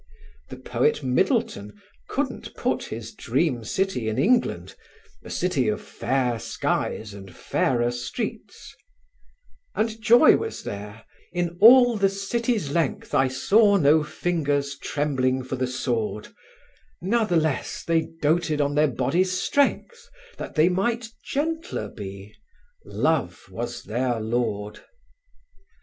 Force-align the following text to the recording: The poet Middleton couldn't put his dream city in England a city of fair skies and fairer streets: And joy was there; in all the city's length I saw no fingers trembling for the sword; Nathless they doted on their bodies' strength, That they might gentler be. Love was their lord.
The 0.49 0.57
poet 0.57 1.03
Middleton 1.03 1.79
couldn't 2.09 2.55
put 2.55 2.85
his 2.85 3.13
dream 3.13 3.63
city 3.63 4.09
in 4.09 4.17
England 4.17 4.73
a 5.21 5.29
city 5.29 5.67
of 5.67 5.79
fair 5.79 6.39
skies 6.39 7.13
and 7.13 7.35
fairer 7.35 7.91
streets: 7.91 8.73
And 9.75 10.01
joy 10.01 10.37
was 10.37 10.63
there; 10.63 11.05
in 11.33 11.55
all 11.61 11.97
the 11.97 12.09
city's 12.09 12.71
length 12.71 13.13
I 13.13 13.27
saw 13.27 13.77
no 13.77 14.03
fingers 14.03 14.75
trembling 14.79 15.43
for 15.43 15.55
the 15.55 15.67
sword; 15.67 16.29
Nathless 16.99 17.83
they 17.85 18.07
doted 18.23 18.59
on 18.59 18.73
their 18.73 18.87
bodies' 18.87 19.39
strength, 19.39 20.09
That 20.39 20.55
they 20.55 20.67
might 20.67 21.09
gentler 21.23 21.89
be. 21.89 22.33
Love 22.83 23.39
was 23.51 23.83
their 23.83 24.19
lord. 24.19 24.79